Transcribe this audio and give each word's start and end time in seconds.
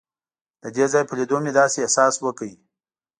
د 0.61 0.65
دې 0.75 0.85
ځای 0.93 1.03
په 1.07 1.13
لیدو 1.19 1.37
مې 1.43 1.51
داسې 1.59 1.77
احساس 1.81 2.13
وکړ. 2.19 2.49